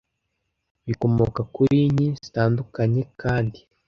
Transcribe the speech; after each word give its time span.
bikomoka 0.87 1.41
kuri 1.55 1.79
nki 1.93 2.07
zitandukanye 2.21 3.01
kandi 3.21 3.59